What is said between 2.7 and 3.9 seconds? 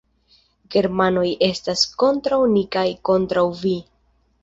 kaj kontraŭ vi.